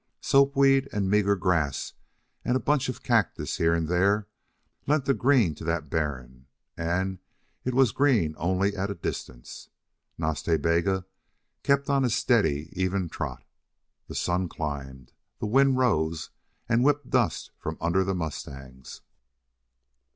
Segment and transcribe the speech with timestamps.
[0.19, 1.93] Soapweed and meager grass
[2.43, 4.27] and a bunch of cactus here and there
[4.87, 7.19] lent the green to that barren; and
[7.63, 9.69] it was green only at a distance.
[10.17, 11.05] Nas Ta Bega
[11.61, 13.43] kept on a steady, even trot.
[14.07, 15.11] The sun climbed.
[15.37, 16.31] The wind rose
[16.67, 19.01] and whipped dust from under the mustangs.